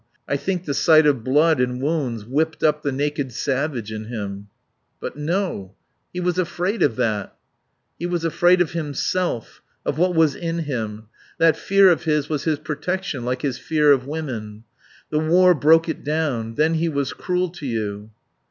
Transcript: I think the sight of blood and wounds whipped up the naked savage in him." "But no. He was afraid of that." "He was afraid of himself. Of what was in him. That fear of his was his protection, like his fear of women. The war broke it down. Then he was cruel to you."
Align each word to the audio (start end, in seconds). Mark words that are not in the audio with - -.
I 0.27 0.35
think 0.35 0.65
the 0.65 0.73
sight 0.73 1.05
of 1.05 1.23
blood 1.23 1.59
and 1.61 1.79
wounds 1.79 2.25
whipped 2.25 2.63
up 2.63 2.81
the 2.81 2.91
naked 2.91 3.31
savage 3.31 3.91
in 3.91 4.05
him." 4.05 4.47
"But 4.99 5.15
no. 5.15 5.75
He 6.11 6.19
was 6.19 6.39
afraid 6.39 6.81
of 6.81 6.95
that." 6.95 7.35
"He 7.99 8.07
was 8.07 8.25
afraid 8.25 8.61
of 8.61 8.71
himself. 8.71 9.61
Of 9.85 9.99
what 9.99 10.15
was 10.15 10.33
in 10.33 10.57
him. 10.63 11.03
That 11.37 11.55
fear 11.55 11.87
of 11.91 12.05
his 12.05 12.29
was 12.29 12.45
his 12.45 12.57
protection, 12.57 13.25
like 13.25 13.43
his 13.43 13.59
fear 13.59 13.91
of 13.91 14.07
women. 14.07 14.63
The 15.11 15.19
war 15.19 15.53
broke 15.53 15.87
it 15.87 16.03
down. 16.03 16.55
Then 16.55 16.73
he 16.73 16.89
was 16.89 17.13
cruel 17.13 17.49
to 17.49 17.67
you." 17.67 18.09